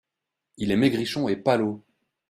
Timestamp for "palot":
1.35-1.85